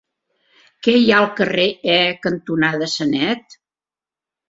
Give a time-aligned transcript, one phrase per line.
[0.87, 1.67] Què hi ha al carrer
[1.99, 3.59] E cantonada Sanet?